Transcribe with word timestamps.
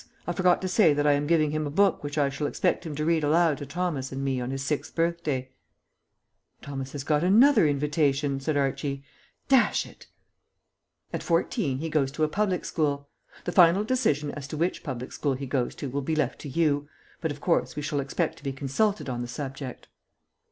I 0.25 0.31
forgot 0.33 0.63
to 0.63 0.67
say 0.67 0.95
that 0.95 1.05
I 1.05 1.11
am 1.13 1.27
giving 1.27 1.51
him 1.51 1.67
a 1.67 1.69
book 1.69 2.03
which 2.03 2.17
I 2.17 2.29
shall 2.31 2.47
expect 2.47 2.87
him 2.87 2.95
to 2.95 3.05
read 3.05 3.23
aloud 3.23 3.59
to 3.59 3.67
Thomas 3.67 4.11
and 4.11 4.25
me 4.25 4.41
on 4.41 4.49
his 4.49 4.65
sixth 4.65 4.95
birthday." 4.95 5.51
"Thomas 6.59 6.93
has 6.93 7.03
got 7.03 7.23
another 7.23 7.67
invitation," 7.67 8.39
said 8.39 8.57
Archie. 8.57 9.03
"Dash 9.47 9.85
it!" 9.85 10.07
"At 11.13 11.21
fourteen 11.21 11.77
he 11.77 11.89
goes 11.91 12.11
to 12.13 12.23
a 12.23 12.27
public 12.27 12.65
school. 12.65 13.09
The 13.45 13.51
final 13.51 13.83
decision 13.83 14.31
as 14.31 14.47
to 14.47 14.57
which 14.57 14.81
public 14.83 15.11
school 15.11 15.35
he 15.35 15.45
goes 15.45 15.75
to 15.75 15.87
will 15.87 16.01
be 16.01 16.15
left 16.15 16.39
to 16.39 16.49
you, 16.49 16.87
but, 17.21 17.29
of 17.29 17.39
course, 17.39 17.75
we 17.75 17.83
shall 17.83 17.99
expect 17.99 18.37
to 18.37 18.43
be 18.43 18.51
consulted 18.53 19.07
on 19.07 19.21
the 19.21 19.27
subject." 19.27 19.87